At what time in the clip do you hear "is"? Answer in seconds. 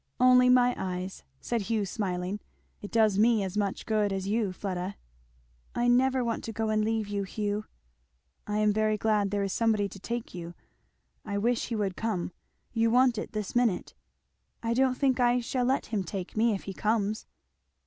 9.43-9.53